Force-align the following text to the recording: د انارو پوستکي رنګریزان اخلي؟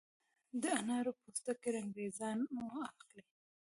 د 0.61 0.63
انارو 0.79 1.11
پوستکي 1.21 1.69
رنګریزان 1.77 2.39
اخلي؟ 2.89 3.21